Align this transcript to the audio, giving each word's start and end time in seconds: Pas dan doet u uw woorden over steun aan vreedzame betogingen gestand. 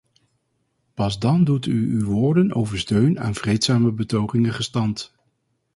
Pas 0.93 1.19
dan 1.19 1.43
doet 1.43 1.65
u 1.65 1.91
uw 1.99 2.05
woorden 2.05 2.53
over 2.53 2.79
steun 2.79 3.19
aan 3.19 3.33
vreedzame 3.35 3.91
betogingen 3.91 4.53
gestand. 4.53 5.13